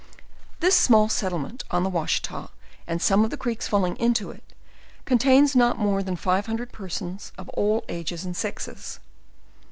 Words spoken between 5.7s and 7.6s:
more than five hundred persons, of